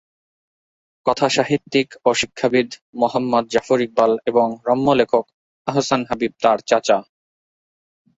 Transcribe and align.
কথাসাহিত্যিক 1.05 1.87
ও 2.05 2.09
শিক্ষাবিদ 2.13 2.69
মুহম্মদ 2.95 3.45
জাফর 3.47 3.79
ইকবাল 3.81 4.11
এবং 4.25 4.47
রম্য 4.67 4.87
লেখক 4.99 5.25
আহসান 5.67 6.01
হাবীব 6.09 6.33
তার 6.43 6.57
চাচা। 6.69 6.97